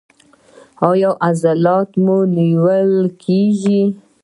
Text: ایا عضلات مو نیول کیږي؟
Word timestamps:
ایا 0.89 1.11
عضلات 1.27 1.89
مو 2.03 2.17
نیول 2.35 2.91
کیږي؟ 3.23 3.81